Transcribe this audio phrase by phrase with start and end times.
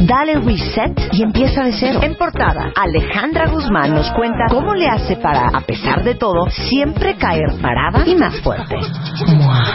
[0.00, 2.00] Dale reset y empieza de cero.
[2.02, 7.16] En portada, Alejandra Guzmán nos cuenta cómo le hace para, a pesar de todo, siempre
[7.16, 8.76] caer parada y más fuerte.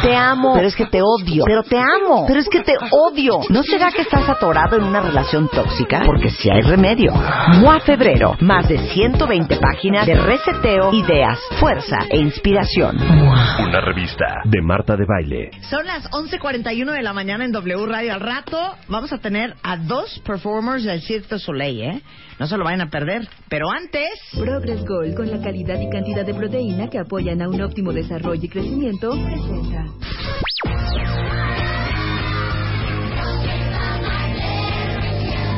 [0.01, 1.43] Te amo, pero es que te odio.
[1.45, 3.41] Pero te amo, pero es que te odio.
[3.49, 6.01] ¿No será que estás atorado en una relación tóxica?
[6.05, 7.13] Porque si hay remedio.
[7.59, 12.97] MOA Febrero, más de 120 páginas de reseteo, ideas, fuerza e inspiración.
[12.97, 15.51] Una revista de Marta de Baile.
[15.69, 18.13] Son las 11.41 de la mañana en W Radio.
[18.13, 22.01] Al rato vamos a tener a dos performers del Cirque du Soleil, ¿eh?
[22.39, 23.27] No se lo vayan a perder.
[23.49, 24.09] Pero antes...
[24.37, 28.43] Progress Gold, con la calidad y cantidad de proteína que apoyan a un óptimo desarrollo
[28.43, 29.85] y crecimiento, presenta.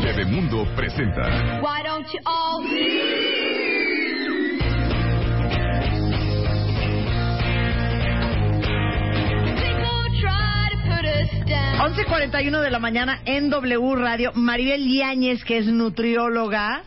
[0.03, 1.61] Bebemundo presenta.
[1.61, 3.46] Why don't you all
[11.97, 14.31] 11.41 de la mañana en W Radio.
[14.35, 16.83] Maribel Yáñez, que es nutrióloga,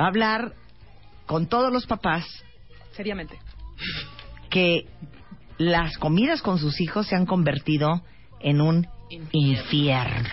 [0.00, 0.52] va a hablar
[1.26, 2.24] con todos los papás
[2.92, 3.38] Seriamente.
[4.48, 4.86] que
[5.58, 8.00] las comidas con sus hijos se han convertido
[8.40, 8.86] en un
[9.32, 10.30] infierno.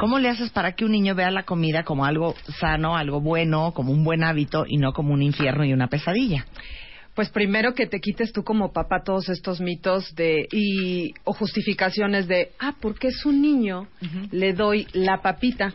[0.00, 3.72] ¿Cómo le haces para que un niño vea la comida como algo sano, algo bueno,
[3.72, 6.44] como un buen hábito y no como un infierno y una pesadilla?
[7.16, 12.28] Pues primero que te quites tú como papá todos estos mitos de y o justificaciones
[12.28, 13.88] de ah porque es un niño
[14.30, 15.74] le doy la papita.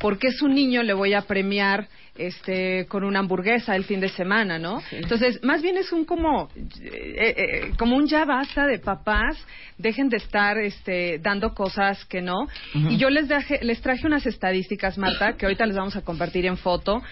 [0.00, 1.86] Porque es un niño le voy a premiar
[2.16, 6.50] este con una hamburguesa el fin de semana no entonces más bien es un como
[6.82, 9.36] eh, eh, como un ya basta de papás
[9.80, 12.46] dejen de estar este dando cosas que no.
[12.74, 16.46] Y yo les traje les traje unas estadísticas Marta que ahorita les vamos a compartir
[16.46, 17.02] en foto.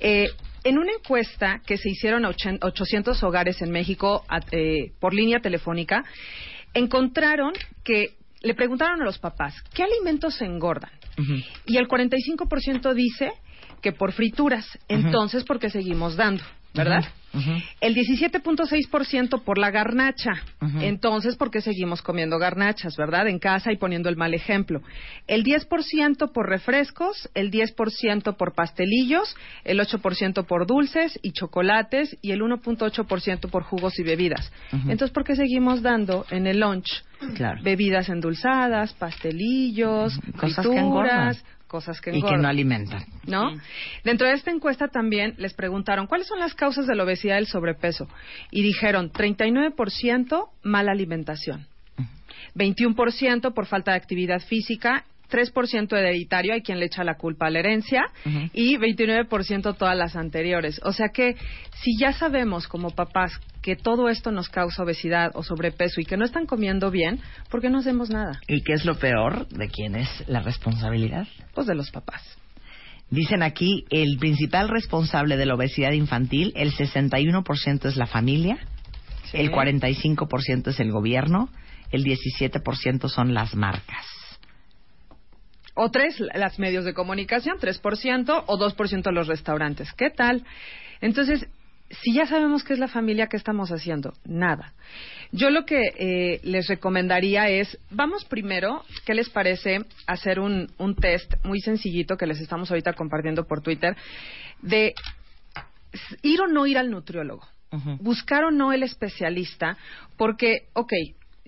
[0.00, 0.28] Eh,
[0.66, 5.38] en una encuesta que se hicieron a ochen- 800 hogares en México eh, por línea
[5.38, 6.04] telefónica,
[6.74, 7.52] encontraron
[7.84, 10.90] que le preguntaron a los papás, ¿qué alimentos engordan?
[11.66, 13.32] Y el 45% dice
[13.80, 16.42] que por frituras, entonces porque seguimos dando,
[16.76, 17.04] ¿verdad?
[17.82, 20.32] El 17.6% por la garnacha,
[20.80, 23.28] entonces porque seguimos comiendo garnachas, ¿verdad?
[23.28, 24.80] En casa y poniendo el mal ejemplo.
[25.26, 32.32] El 10% por refrescos, el 10% por pastelillos, el 8% por dulces y chocolates y
[32.32, 34.50] el 1.8% por jugos y bebidas.
[34.72, 37.02] Entonces, ¿por qué seguimos dando en el lunch
[37.34, 37.62] Claro.
[37.62, 41.36] bebidas endulzadas, pastelillos, Cosas que engordan.
[41.66, 42.42] Cosas que Y que engordan?
[42.42, 43.04] no alimentan.
[43.26, 43.50] ¿no?
[44.04, 47.38] Dentro de esta encuesta también les preguntaron cuáles son las causas de la obesidad y
[47.38, 48.08] el sobrepeso
[48.50, 51.66] y dijeron 39% mala alimentación,
[52.54, 57.50] 21% por falta de actividad física, 3% hereditario, hay quien le echa la culpa a
[57.50, 58.04] la herencia,
[58.52, 60.80] y 29% todas las anteriores.
[60.84, 61.36] O sea que
[61.82, 63.32] si ya sabemos como papás
[63.62, 67.20] que todo esto nos causa obesidad o sobrepeso y que no están comiendo bien,
[67.50, 68.40] ¿por qué no hacemos nada?
[68.46, 69.48] ¿Y qué es lo peor?
[69.48, 71.26] ¿De quién es la responsabilidad?
[71.54, 72.22] Pues de los papás.
[73.10, 78.58] Dicen aquí, el principal responsable de la obesidad infantil, el 61% es la familia,
[79.30, 79.38] Sí.
[79.38, 81.48] el 45% es el gobierno,
[81.90, 84.06] el 17% son las marcas.
[85.76, 89.92] O tres, las medios de comunicación, 3%, o 2% los restaurantes.
[89.92, 90.42] ¿Qué tal?
[91.02, 91.46] Entonces,
[91.90, 94.14] si ya sabemos qué es la familia, ¿qué estamos haciendo?
[94.24, 94.72] Nada.
[95.32, 100.96] Yo lo que eh, les recomendaría es, vamos primero, ¿qué les parece hacer un, un
[100.96, 103.94] test muy sencillito que les estamos ahorita compartiendo por Twitter,
[104.62, 104.94] de
[106.22, 107.46] ir o no ir al nutriólogo?
[108.00, 109.76] buscar o no el especialista,
[110.16, 110.92] porque, ok,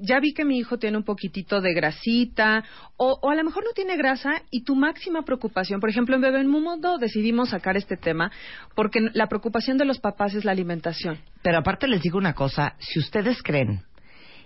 [0.00, 2.64] ya vi que mi hijo tiene un poquitito de grasita,
[2.96, 6.22] o, o a lo mejor no tiene grasa, y tu máxima preocupación, por ejemplo, en
[6.22, 8.30] Bebé en Mundo decidimos sacar este tema,
[8.74, 11.18] porque la preocupación de los papás es la alimentación.
[11.42, 13.82] Pero aparte les digo una cosa, si ustedes creen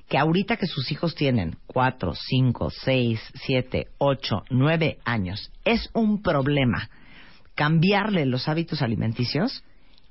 [0.09, 6.23] que ahorita que sus hijos tienen 4, 5, 6, 7, 8, 9 años, es un
[6.23, 6.91] problema
[7.55, 9.63] cambiarle los hábitos alimenticios,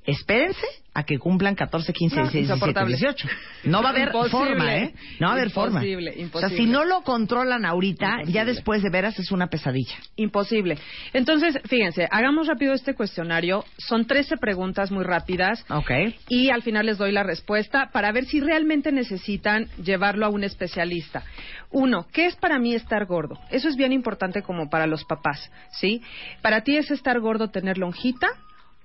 [0.05, 2.97] espérense a que cumplan 14, 15, No, 16, 17, insoportable.
[2.97, 3.27] 18.
[3.65, 4.29] No va a haber Imposible.
[4.31, 4.93] forma, ¿eh?
[5.21, 5.85] No va a haber forma.
[5.85, 8.33] Imposible, O sea, si no lo controlan ahorita, Imposible.
[8.33, 9.95] ya después de veras es una pesadilla.
[10.17, 10.77] Imposible.
[11.13, 13.63] Entonces, fíjense, hagamos rápido este cuestionario.
[13.77, 15.63] Son 13 preguntas muy rápidas.
[15.69, 15.91] Ok.
[16.27, 20.43] Y al final les doy la respuesta para ver si realmente necesitan llevarlo a un
[20.43, 21.23] especialista.
[21.69, 23.39] Uno, ¿qué es para mí estar gordo?
[23.49, 25.49] Eso es bien importante como para los papás,
[25.79, 26.01] ¿sí?
[26.41, 28.27] Para ti es estar gordo tener lonjita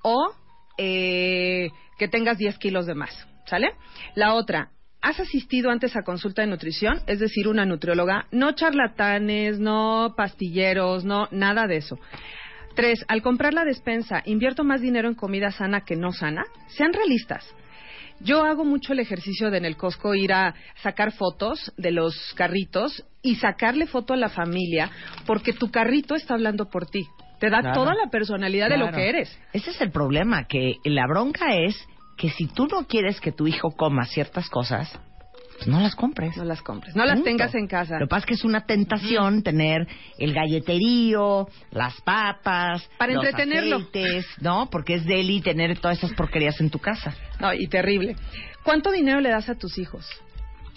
[0.02, 0.32] o
[0.76, 3.72] eh, que tengas 10 kilos de más, ¿sale?
[4.14, 4.70] La otra,
[5.00, 7.00] ¿has asistido antes a consulta de nutrición?
[7.06, 11.98] Es decir, una nutrióloga, no charlatanes, no pastilleros, no nada de eso.
[12.74, 16.44] Tres, al comprar la despensa, ¿invierto más dinero en comida sana que no sana?
[16.68, 17.46] Sean realistas.
[18.20, 22.34] Yo hago mucho el ejercicio de en el Costco ir a sacar fotos de los
[22.34, 24.90] carritos y sacarle foto a la familia
[25.26, 27.06] porque tu carrito está hablando por ti.
[27.38, 27.74] Te da Claro.
[27.82, 29.38] toda la personalidad de lo que eres.
[29.52, 31.76] Ese es el problema, que la bronca es
[32.16, 34.98] que si tú no quieres que tu hijo coma ciertas cosas,
[35.56, 36.36] pues no las compres.
[36.36, 37.28] No las compres, no las Punto.
[37.30, 37.94] tengas en casa.
[37.98, 39.86] Lo que pasa es que es una tentación tener
[40.18, 43.76] el galleterío, las papas, Para los entretenerlo.
[43.76, 44.68] aceites, ¿no?
[44.70, 47.14] Porque es deli tener todas esas porquerías en tu casa.
[47.40, 48.16] No, y terrible.
[48.62, 50.06] ¿Cuánto dinero le das a tus hijos?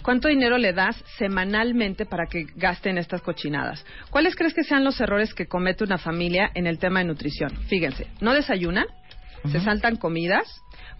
[0.02, 3.84] ¿Cuánto dinero le das semanalmente para que gasten estas cochinadas?
[4.10, 7.50] ¿Cuáles crees que sean los errores que comete una familia en el tema de nutrición?
[7.68, 8.86] Fíjense, no desayunan,
[9.50, 10.44] se saltan comidas,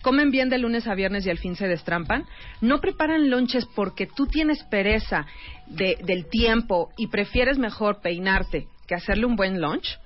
[0.02, 2.25] comen bien de lunes a viernes y al fin se destrampan,
[2.62, 5.26] no preparan lonches porque tú tienes pereza
[5.67, 9.99] de- del tiempo y prefieres mejor peinarte que hacerle un buen lunch.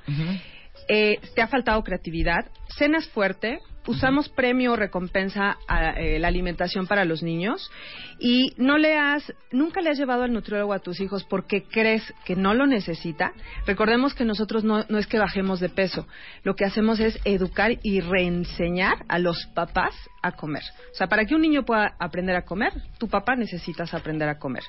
[0.89, 2.47] Eh, te ha faltado creatividad,
[2.77, 7.71] cenas fuerte, usamos premio o recompensa a eh, la alimentación para los niños
[8.19, 12.03] y no le has, nunca le has llevado al nutriólogo a tus hijos porque crees
[12.25, 13.33] que no lo necesita.
[13.67, 16.07] Recordemos que nosotros no, no es que bajemos de peso,
[16.43, 20.63] lo que hacemos es educar y reenseñar a los papás a comer.
[20.93, 24.39] O sea, para que un niño pueda aprender a comer, tu papá necesitas aprender a
[24.39, 24.63] comer.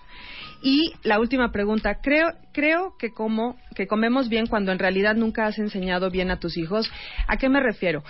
[0.61, 5.45] Y la última pregunta, creo, creo que como que comemos bien cuando en realidad nunca
[5.45, 6.91] has enseñado bien a tus hijos.
[7.27, 8.03] ¿A qué me refiero?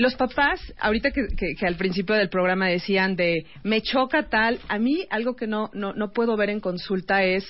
[0.00, 4.58] Los papás, ahorita que, que- que al principio del programa decían de me choca tal,
[4.68, 7.44] a mí algo que no, no, no puedo ver en consulta es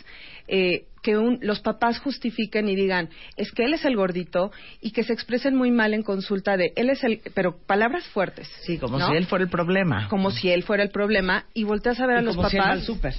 [0.49, 4.51] eh, que un- los papás justifiquen y digan es que él es el gordito
[4.81, 8.49] y que se expresen muy mal en consulta de él es el, pero palabras fuertes.
[8.67, 9.09] Sí, como ¿no?
[9.09, 10.09] si él fuera el problema.
[10.09, 12.63] Como si él fuera el problema y volteas a ver a los como si él
[12.63, 12.79] papás.
[12.81, 13.15] al súper.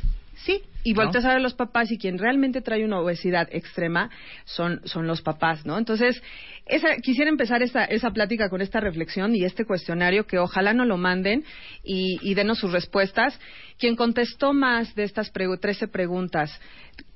[0.45, 1.03] Sí, y ¿No?
[1.03, 4.09] volteas a ver los papás y quien realmente trae una obesidad extrema
[4.45, 5.77] son, son los papás, ¿no?
[5.77, 6.21] Entonces,
[6.65, 10.85] esa, quisiera empezar esta, esa plática con esta reflexión y este cuestionario que ojalá no
[10.85, 11.43] lo manden
[11.83, 13.39] y, y denos sus respuestas.
[13.77, 16.59] Quien contestó más de estas pregu- 13 preguntas,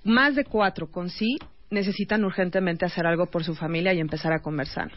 [0.04, 1.38] más de cuatro con sí,
[1.72, 4.92] necesitan urgentemente hacer algo por su familia y empezar a comer sano.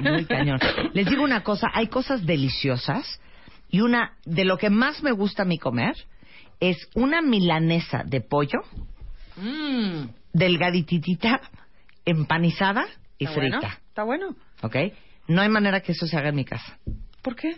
[0.00, 0.58] Muy cañón.
[0.92, 3.20] Les digo una cosa, hay cosas deliciosas
[3.70, 5.94] y una de lo que más me gusta a mí comer
[6.60, 8.60] es una milanesa de pollo
[10.32, 11.40] delgadititita,
[12.04, 12.86] empanizada
[13.18, 13.60] y ¿Está bueno?
[13.60, 13.80] frita.
[13.88, 14.36] ¿Está bueno?
[14.62, 14.76] ¿Ok?
[15.28, 16.78] No hay manera que eso se haga en mi casa.
[17.22, 17.56] ¿Por qué?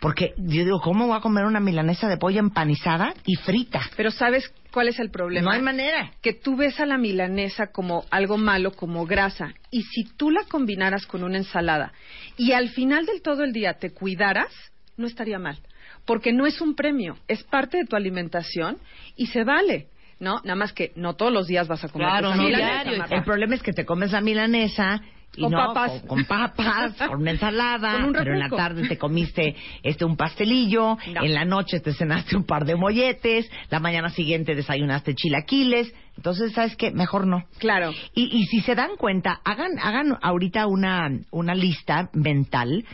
[0.00, 3.80] Porque yo digo, ¿cómo voy a comer una milanesa de pollo empanizada y frita?
[3.96, 5.46] Pero ¿sabes cuál es el problema?
[5.46, 6.12] No hay manera.
[6.20, 10.42] que tú ves a la milanesa como algo malo, como grasa, y si tú la
[10.44, 11.92] combinaras con una ensalada
[12.36, 14.52] y al final del todo el día te cuidaras,
[14.98, 15.58] no estaría mal,
[16.06, 18.78] porque no es un premio, es parte de tu alimentación
[19.16, 19.88] y se vale,
[20.20, 20.36] ¿no?
[20.44, 23.04] Nada más que no todos los días vas a comer Claro, esa no milanesa, diario.
[23.10, 25.02] El problema es que te comes la milanesa
[25.36, 25.90] y Con no, papas.
[26.02, 30.04] Con, con papas, con una ensalada, Con un pero en la tarde te comiste este
[30.06, 31.22] un pastelillo, No.
[31.24, 36.52] en la noche te cenaste un par de molletes, la mañana siguiente desayunaste chilaquiles, entonces
[36.52, 37.44] sabes qué, mejor no.
[37.58, 37.90] Claro.
[38.14, 42.84] Y, y si se dan cuenta, hagan hagan ahorita una una lista mental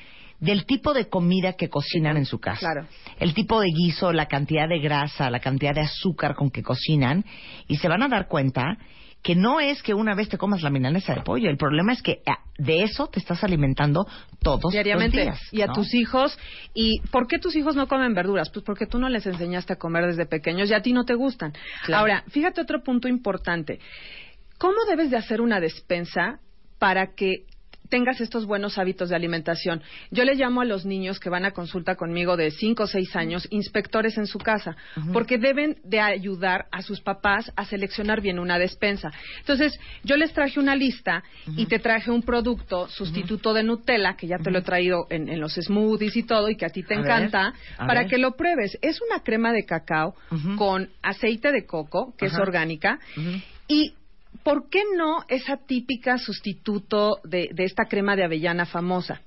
[0.42, 2.58] del tipo de comida que cocinan en su casa.
[2.58, 2.88] Claro.
[3.20, 7.24] El tipo de guiso, la cantidad de grasa, la cantidad de azúcar con que cocinan
[7.68, 8.76] y se van a dar cuenta
[9.22, 12.02] que no es que una vez te comas la milanesa de pollo, el problema es
[12.02, 14.04] que ah, de eso te estás alimentando
[14.42, 15.52] todos diariamente los días.
[15.52, 16.36] y a tus hijos
[16.74, 18.50] y ¿por qué tus hijos no comen verduras?
[18.50, 21.14] Pues porque tú no les enseñaste a comer desde pequeños y a ti no te
[21.14, 21.52] gustan.
[21.84, 22.00] Claro.
[22.00, 23.78] Ahora, fíjate otro punto importante.
[24.58, 26.40] ¿Cómo debes de hacer una despensa
[26.80, 27.44] para que
[27.92, 29.82] tengas estos buenos hábitos de alimentación.
[30.10, 33.16] Yo le llamo a los niños que van a consulta conmigo de 5 o 6
[33.16, 34.74] años inspectores en su casa,
[35.12, 39.10] porque deben de ayudar a sus papás a seleccionar bien una despensa.
[39.40, 41.22] Entonces, yo les traje una lista
[41.54, 45.28] y te traje un producto sustituto de Nutella, que ya te lo he traído en,
[45.28, 48.08] en los smoothies y todo, y que a ti te A encanta, para ver.
[48.08, 48.78] que lo pruebes.
[48.80, 50.14] Es una crema de cacao
[50.56, 52.98] con aceite de coco, que es orgánica,
[53.68, 53.92] y
[54.42, 59.22] ¿por qué no esa típica sustituto de, de esta crema de avellana famosa?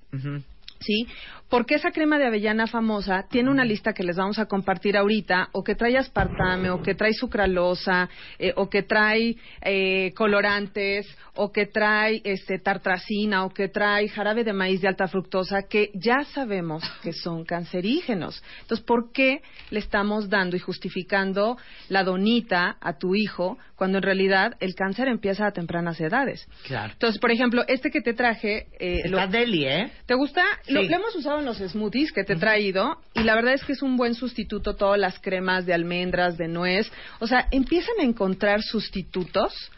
[0.79, 1.07] ¿Sí?
[1.49, 5.49] Porque esa crema de avellana famosa tiene una lista que les vamos a compartir ahorita,
[5.53, 8.09] o que trae aspartame, o que trae sucralosa,
[8.39, 14.43] eh, o que trae eh, colorantes, o que trae este, tartracina, o que trae jarabe
[14.43, 18.41] de maíz de alta fructosa, que ya sabemos que son cancerígenos.
[18.61, 21.57] Entonces, ¿por qué le estamos dando y justificando
[21.89, 26.47] la donita a tu hijo cuando en realidad el cáncer empieza a tempranas edades?
[26.65, 26.93] Claro.
[26.93, 28.67] Entonces, por ejemplo, este que te traje...
[28.79, 29.91] Eh, lo- deli, ¿eh?
[30.05, 30.43] ¿Te gusta?
[30.67, 33.63] Lo, lo hemos usado en los smoothies que te he traído y la verdad es
[33.63, 36.91] que es un buen sustituto todas las cremas de almendras, de nuez.
[37.19, 39.71] O sea, empiezan a encontrar sustitutos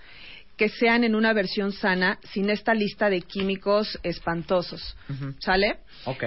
[0.58, 4.98] que sean en una versión sana sin esta lista de químicos espantosos.
[5.40, 5.80] ¿Sale?
[6.06, 6.24] Ok.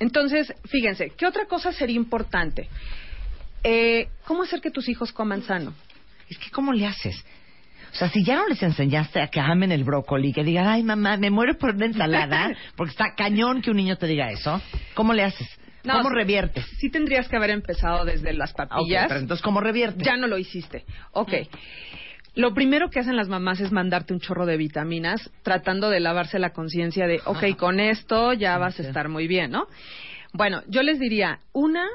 [0.00, 2.68] Entonces, fíjense, ¿qué otra cosa sería importante?
[3.62, 5.74] Eh, ¿Cómo hacer que tus hijos coman sano?
[6.28, 7.24] Es que, ¿cómo le haces?
[7.94, 10.82] O sea, si ya no les enseñaste a que amen el brócoli, que digan, ay,
[10.82, 14.60] mamá, me muero por una ensalada, porque está cañón que un niño te diga eso,
[14.94, 15.48] ¿cómo le haces?
[15.84, 16.64] No, ¿Cómo sí- reviertes?
[16.80, 19.06] Sí tendrías que haber empezado desde las Ah, papillas.
[19.08, 20.04] pero entonces, ¿cómo reviertes?
[20.04, 20.84] Ya no lo hiciste.
[21.12, 21.32] Ok.
[22.34, 26.40] Lo primero que hacen las mamás es mandarte un chorro de vitaminas, tratando de lavarse
[26.40, 29.66] la conciencia de, ok, con esto ya vas a estar muy bien, ¿no?
[30.32, 31.86] Bueno, yo les diría, una,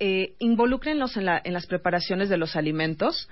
[0.00, 3.28] eh, involúcrenlos en, la- en las preparaciones de los alimentos.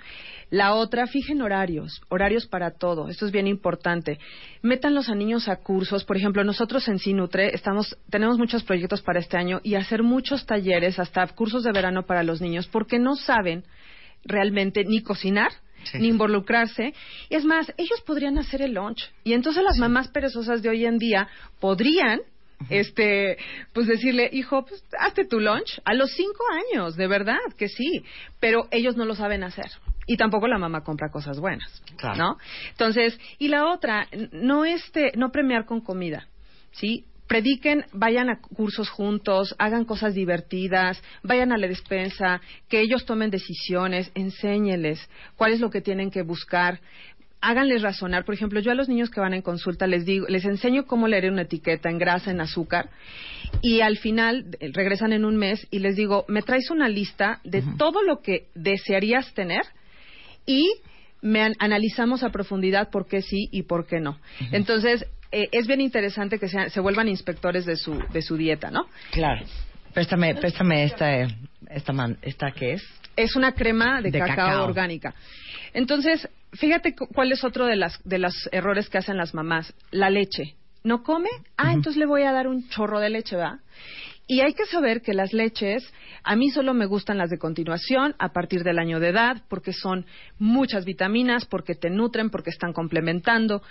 [0.51, 3.09] La otra, fijen horarios, horarios para todo.
[3.09, 4.19] Esto es bien importante.
[4.63, 6.05] Métanlos a niños a cursos.
[6.05, 10.47] Por ejemplo, nosotros en Sinutre estamos, tenemos muchos proyectos para este año y hacer muchos
[10.47, 13.65] talleres, hasta cursos de verano para los niños, porque no saben
[14.25, 15.51] realmente ni cocinar,
[15.85, 15.99] Sí.
[16.01, 16.95] ni involucrarse.
[17.29, 19.09] Y es más, ellos podrían hacer el lunch.
[19.23, 21.29] Y entonces las mamás perezosas de hoy en día
[21.61, 22.21] podrían,
[22.71, 23.37] este,
[23.73, 28.05] pues decirle, hijo, pues hazte tu lunch a los cinco años, de verdad que sí.
[28.41, 29.71] Pero ellos no lo saben hacer.
[30.07, 32.17] Y tampoco la mamá compra cosas buenas, Claro.
[32.17, 32.37] ¿no?
[32.71, 36.29] Entonces, y la otra, no este, no premiar con comida,
[36.73, 37.05] ¿sí?
[37.27, 43.31] Prediquen, vayan a cursos juntos, hagan cosas divertidas, vayan a la despensa, que ellos tomen
[43.31, 45.01] decisiones, enséñeles
[45.35, 46.81] cuál es lo que tienen que buscar,
[47.49, 48.25] háganles razonar.
[48.25, 51.09] Por ejemplo, yo a los niños que van en consulta les digo, les enseño cómo
[51.09, 52.91] leer una etiqueta en grasa, en azúcar,
[53.63, 57.41] y al final eh, regresan en un mes y les digo, me traes una lista
[57.45, 59.63] de todo lo que desearías tener
[60.45, 60.69] y
[61.23, 64.19] me an- analizamos a profundidad por qué sí y por qué no.
[64.53, 68.71] Entonces, eh, es bien interesante que sean- se vuelvan inspectores de su, de su dieta,
[68.71, 68.87] ¿no?
[69.13, 69.45] Claro.
[69.95, 71.27] Préstame, préstame esta, eh,
[71.71, 72.83] esta, man, esta que es.
[73.17, 74.65] Es una crema de, De cacao, cacao.
[74.67, 75.15] orgánica.
[75.73, 79.75] Entonces, fíjate cu- cuál es otro de, las, de los errores que hacen las mamás.
[79.91, 80.57] La leche.
[80.85, 81.31] ¿No come?
[81.57, 83.59] Ah, entonces le voy a dar un chorro de leche, ¿va?
[84.29, 85.83] Y hay que saber que las leches,
[86.25, 89.73] a mí solo me gustan las de continuación, a partir del año de edad, porque
[89.73, 90.07] son
[90.39, 93.63] muchas vitaminas, porque te nutren, porque están complementando.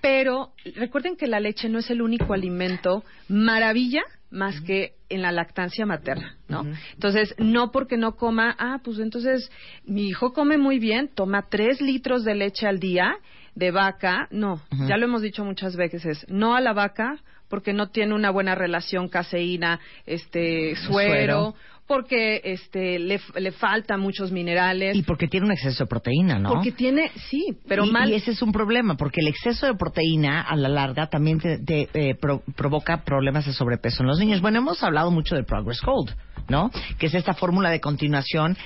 [0.00, 4.02] Pero recuerden que la leche no es el único alimento maravilla
[4.34, 6.64] más que en la lactancia materna, ¿no?
[6.92, 9.50] Entonces, no porque no coma, ah, pues entonces
[9.84, 13.16] mi hijo come muy bien, toma tres litros de leche al día
[13.54, 17.90] de vaca, no, ya lo hemos dicho muchas veces, no a la vaca porque no
[17.90, 21.54] tiene una buena relación caseína, este, suero, Suero.
[21.86, 26.48] Porque este le, le faltan muchos minerales, Y porque tiene un exceso de proteína, ¿no?
[26.48, 28.10] porque tiene, sí, pero y, mal.
[28.10, 31.58] y ese es un problema, porque el exceso de proteína a la larga también te,
[31.58, 34.40] te, eh, pro- provoca problemas de sobrepeso en los niños.
[34.40, 36.14] Bueno, hemos hablado mucho del Progress Gold,
[36.48, 36.70] ¿no?
[36.98, 38.56] Que es esta fórmula de continuación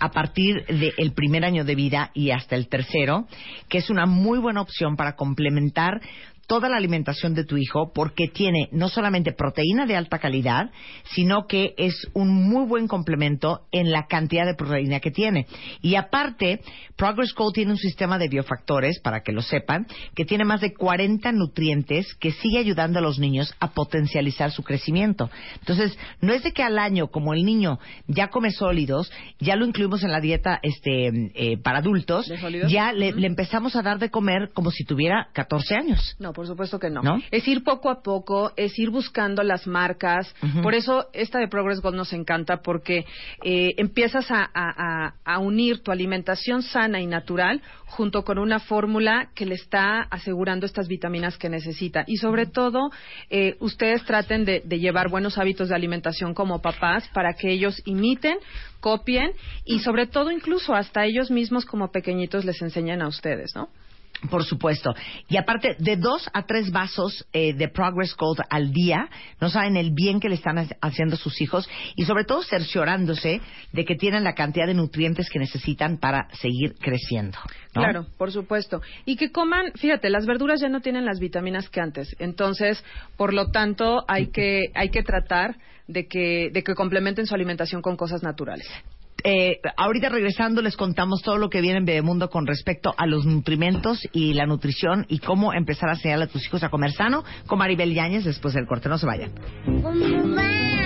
[0.00, 3.26] a partir del primer año de vida y hasta el tercero,
[3.68, 6.00] que es una muy buena opción para complementar
[6.48, 10.70] toda la alimentación de tu hijo porque tiene no solamente proteína de alta calidad,
[11.14, 15.46] sino que es un muy buen complemento en la cantidad de proteína que tiene.
[15.82, 16.60] Y aparte,
[16.96, 20.72] Progress Gold tiene un sistema de biofactores, para que lo sepan, que tiene más de
[20.72, 25.30] 40 nutrientes que sigue ayudando a los niños a potencializar su crecimiento.
[25.60, 29.66] Entonces, no es de que al año, como el niño ya come sólidos, ya lo
[29.66, 32.32] incluimos en la dieta este, eh, para adultos,
[32.68, 36.16] ya le, le empezamos a dar de comer como si tuviera 14 años.
[36.18, 37.02] No, por supuesto que no.
[37.02, 37.20] ¿No?
[37.32, 40.32] Es ir poco a poco, es ir buscando las marcas.
[40.62, 43.04] Por eso esta de Progress Gold nos encanta porque
[43.42, 48.60] eh, empiezas a, a- a- a unir tu alimentación sana y natural junto con una
[48.60, 52.04] fórmula que le está asegurando estas vitaminas que necesita.
[52.06, 52.90] Y sobre todo,
[53.30, 57.82] eh, ustedes traten de, de llevar buenos hábitos de alimentación como papás para que ellos
[57.84, 58.38] imiten,
[58.78, 59.32] copien
[59.64, 63.70] y sobre todo incluso hasta ellos mismos como pequeñitos les enseñan a ustedes, ¿no?
[64.30, 64.94] Por supuesto.
[65.28, 69.08] Y aparte, de dos a tres vasos eh, de Progress Gold al día,
[69.40, 73.40] no saben el bien que le están haciendo sus hijos y sobre todo cerciorándose
[73.72, 77.38] de que tienen la cantidad de nutrientes que necesitan para seguir creciendo.
[77.72, 78.82] Claro, por supuesto.
[79.04, 82.16] Y que coman, fíjate, las verduras ya no tienen las vitaminas que antes.
[82.18, 82.82] Entonces,
[83.16, 85.56] por lo tanto, hay que, hay que tratar
[85.86, 88.68] de que, de que complementen su alimentación con cosas naturales.
[89.24, 93.26] Eh, ahorita regresando les contamos todo lo que viene en Bebemundo con respecto a los
[93.26, 97.24] nutrimentos y la nutrición y cómo empezar a enseñarle a tus hijos a comer sano
[97.48, 98.88] con Maribel Yáñez después del corte.
[98.88, 99.32] No se vayan.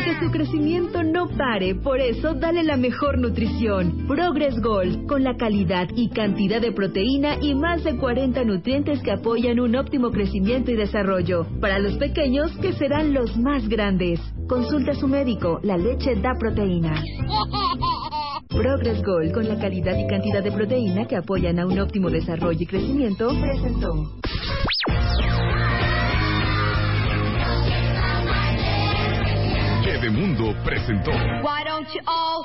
[0.04, 4.06] Que su crecimiento no pare, por eso dale la mejor nutrición.
[4.08, 9.12] Progress Gold, con la calidad y cantidad de proteína y más de 40 nutrientes que
[9.12, 11.46] apoyan un óptimo crecimiento y desarrollo.
[11.60, 14.20] Para los pequeños, que serán los más grandes.
[14.48, 16.94] Consulta a su médico, la leche da proteína.
[18.52, 22.60] Progress Gold, con la calidad y cantidad de proteína que apoyan a un óptimo desarrollo
[22.60, 24.22] y crecimiento, presentó.
[30.12, 31.10] Mundo presentó.
[31.10, 32.44] Why don't you all...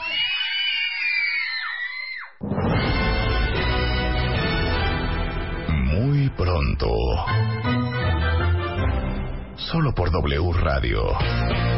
[5.69, 6.87] Muy pronto.
[9.57, 11.76] Solo por W Radio.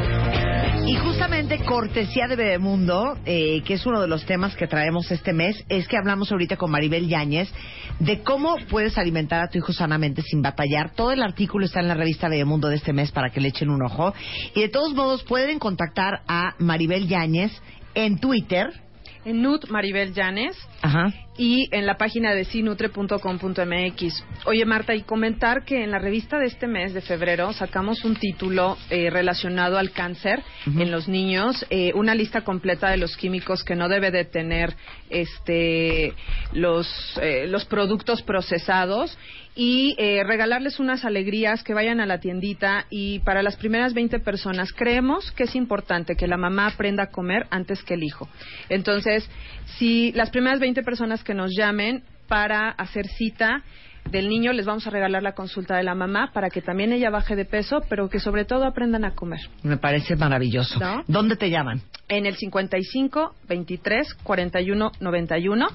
[0.89, 5.33] Y justamente cortesía de Bebemundo, eh, que es uno de los temas que traemos este
[5.33, 7.47] mes, es que hablamos ahorita con Maribel Yáñez
[7.99, 10.95] de cómo puedes alimentar a tu hijo sanamente sin batallar.
[10.95, 13.69] Todo el artículo está en la revista Bebemundo de este mes para que le echen
[13.69, 14.15] un ojo.
[14.55, 17.51] Y de todos modos pueden contactar a Maribel Yáñez
[17.93, 18.73] en Twitter.
[19.25, 20.57] En Nut Maribel Yáñez.
[20.81, 24.23] Ajá y en la página de sinutre.com.mx.
[24.45, 28.17] Oye, Marta, y comentar que en la revista de este mes de febrero sacamos un
[28.17, 33.63] título eh, relacionado al cáncer en los niños, eh, una lista completa de los químicos
[33.63, 34.75] que no debe de tener
[35.09, 36.13] este,
[36.51, 39.17] los, eh, los productos procesados
[39.61, 44.71] y regalarles unas alegrías que vayan a la tiendita y para las primeras 20 personas
[44.71, 48.29] creemos que es importante que la mamá aprenda a comer antes que el hijo.
[48.69, 49.29] Entonces,
[49.77, 53.63] si las primeras 20 personas que nos llamen para hacer cita
[54.09, 57.09] del niño, les vamos a regalar la consulta de la mamá para que también ella
[57.09, 59.41] baje de peso, pero que sobre todo aprendan a comer.
[59.63, 60.79] Me parece maravilloso.
[61.07, 61.81] ¿Dónde te llaman?
[62.07, 65.67] En el 55 23 41 91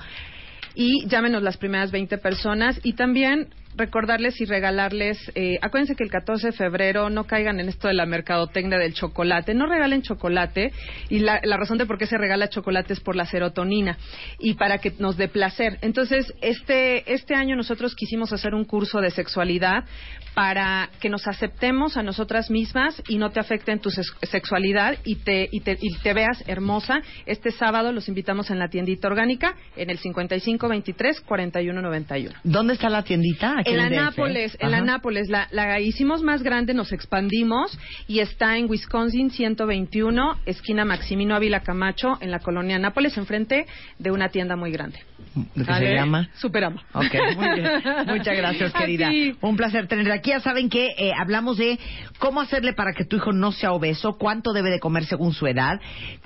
[0.74, 6.11] y llámenos las primeras 20 personas y también recordarles y regalarles, eh, acuérdense que el
[6.11, 10.73] 14 de febrero no caigan en esto de la mercadotecnia del chocolate, no regalen chocolate
[11.09, 13.99] y la, la, razón de por qué se regala chocolate es por la serotonina
[14.38, 15.78] y para que nos dé placer.
[15.82, 19.84] Entonces, este, este año nosotros quisimos hacer un curso de sexualidad
[20.34, 25.49] para que nos aceptemos a nosotras mismas y no te afecten tu sexualidad y te,
[25.50, 27.02] y te, y te veas hermosa.
[27.25, 32.34] Este sábado los invitamos en la tiendita orgánica en el 5523 4191.
[32.43, 33.56] ¿Dónde está la tiendita?
[33.64, 38.56] En la Nápoles, en la Nápoles, la, la, hicimos más grande, nos expandimos y está
[38.58, 43.66] en Wisconsin 121, esquina Maximino Ávila Camacho, en la colonia Nápoles, enfrente
[43.98, 45.00] de una tienda muy grande.
[45.54, 46.28] ¿De qué se llama?
[46.34, 46.82] Superama.
[46.92, 47.82] Ok, muy bien.
[48.06, 49.10] Muchas gracias, querida.
[49.40, 50.30] Un placer tenerla aquí.
[50.30, 51.78] Ya saben que eh, hablamos de
[52.18, 55.46] cómo hacerle para que tu hijo no sea obeso, cuánto debe de comer según su
[55.46, 55.80] edad,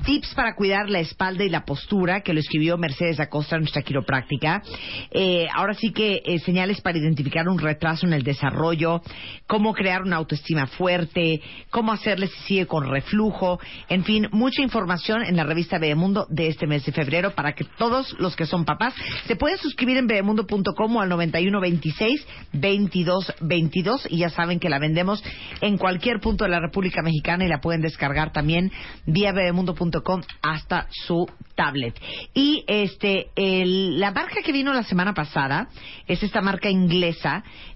[0.05, 4.63] tips para cuidar la espalda y la postura, que lo escribió Mercedes Acosta, nuestra quiropráctica.
[5.11, 9.03] Eh, ahora sí que eh, señales para identificar un retraso en el desarrollo,
[9.47, 15.23] cómo crear una autoestima fuerte, cómo hacerle si sigue con reflujo, en fin, mucha información
[15.23, 18.65] en la revista Bebemundo de este mes de febrero para que todos los que son
[18.65, 18.95] papás
[19.27, 25.23] se pueden suscribir en bebemundo.com o al 9126 2222 y ya saben que la vendemos
[25.61, 28.73] en cualquier punto de la República Mexicana y la pueden descargar también
[29.07, 32.01] vía bebemundo.com hasta su tablet.
[32.35, 35.69] Y este la marca que vino la semana pasada
[36.07, 37.18] es esta marca inglesa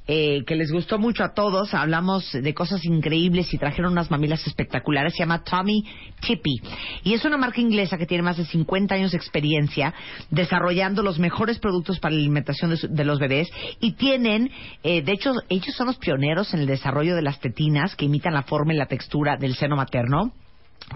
[0.07, 1.75] eh, que les gustó mucho a todos.
[1.75, 5.13] Hablamos de cosas increíbles y trajeron unas mamilas espectaculares.
[5.15, 5.85] Se llama Tommy
[6.21, 6.61] Tippy.
[7.05, 9.95] Y es una marca inglesa que tiene más de 50 años de experiencia
[10.31, 13.49] desarrollando los mejores productos para la alimentación de, los bebés.
[13.81, 14.51] Y tienen,
[14.83, 18.35] eh, de hecho, ellos son los pioneros en el desarrollo de las tetinas que imitan
[18.35, 20.33] la forma y la textura del seno materno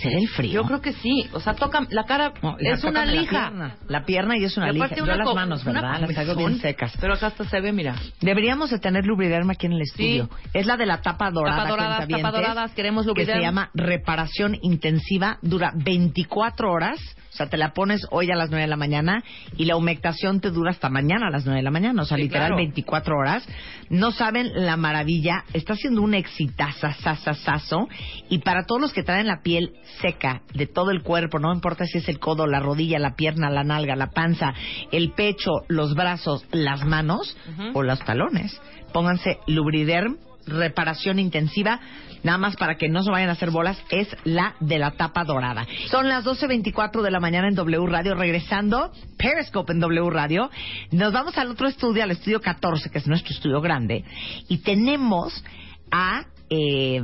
[0.00, 0.52] ¿Será el frío?
[0.52, 1.28] Yo creo que sí.
[1.32, 2.32] O sea, toca la cara.
[2.42, 3.32] No, es una lija.
[3.32, 4.94] La pierna, la pierna y es una Y lija.
[4.94, 6.00] Yo las manos, ¿verdad?
[6.00, 6.96] Las traigo bien secas.
[7.00, 7.94] Pero acá hasta se ve, mira.
[8.20, 10.28] Deberíamos de tener Lubriderm aquí en el estudio.
[10.52, 11.56] Es la de la tapa dorada.
[11.64, 13.38] Tapa doradas, tapa doradas, queremos Que Lubriderm.
[13.38, 15.38] se llama reparación intensiva.
[15.42, 16.98] Dura 24 horas.
[17.32, 19.24] O sea, te la pones hoy a las 9 de la mañana
[19.56, 22.02] y la humectación te dura hasta mañana a las 9 de la mañana.
[22.02, 22.56] O sea, Sí, literal claro.
[22.56, 23.44] 24 horas.
[23.90, 25.42] No saben la maravilla.
[25.52, 27.88] Está siendo un exitazazazazo.
[28.28, 31.86] Y para todos los que traen la piel seca de todo el cuerpo, no importa
[31.86, 34.54] si es el codo, la rodilla, la pierna, la nalga, la panza,
[34.92, 37.36] el pecho, los brazos, las manos
[37.74, 38.60] o los talones,
[38.92, 41.80] pónganse Lubriderm, reparación intensiva,
[42.22, 45.24] nada más para que no se vayan a hacer bolas, es la de la tapa
[45.24, 45.66] dorada.
[45.90, 50.50] Son las 12.24 de la mañana en W Radio, regresando, Periscope en W Radio.
[50.90, 54.04] Nos vamos al otro estudio, al estudio 14, que es nuestro estudio grande,
[54.48, 55.44] y tenemos
[55.90, 56.24] a
[56.56, 57.02] eh,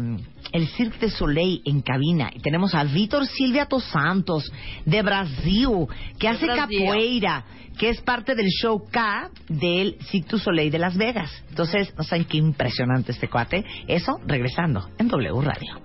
[0.52, 2.30] el Cirque de Soleil en cabina.
[2.34, 4.50] Y tenemos a Víctor Silvia dos Santos,
[4.84, 5.86] de Brasil,
[6.18, 6.78] que De hace Brasil.
[6.84, 7.44] capoeira,
[7.78, 11.30] que es parte del show K del Cirque du Soleil de Las Vegas.
[11.48, 13.64] Entonces, no saben qué impresionante este cuate.
[13.86, 15.80] Eso, regresando en W Radio.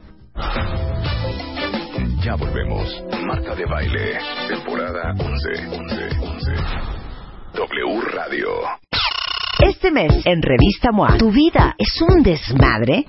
[2.24, 3.04] Ya volvemos.
[3.26, 4.18] Marta de Baile.
[4.50, 5.68] Temporada 11.
[5.78, 6.10] 11.
[6.22, 6.52] 11.
[7.54, 8.50] W Radio.
[9.66, 13.06] Este mes en Revista MOA, ¿tu vida es un desmadre?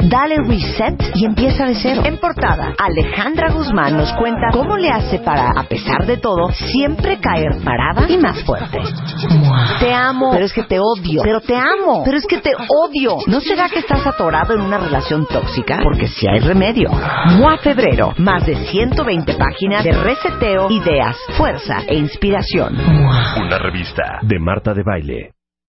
[0.00, 2.02] Dale reset y empieza de cero.
[2.04, 7.18] En portada, Alejandra Guzmán nos cuenta cómo le hace para, a pesar de todo, siempre
[7.18, 8.78] caer parada y más fuerte.
[9.80, 11.20] Te amo, pero es que te odio.
[11.22, 13.16] Pero te amo, pero es que te odio.
[13.26, 15.80] ¿No será que estás atorado en una relación tóxica?
[15.82, 16.90] Porque si hay remedio.
[17.38, 22.76] MOA Febrero, más de 120 páginas de reseteo, ideas, fuerza e inspiración.
[22.78, 25.37] Una revista de Marta de Baile.